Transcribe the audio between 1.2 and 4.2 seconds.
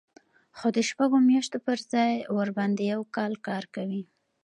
میاشتو پر ځای ورباندې یو کال کار کوي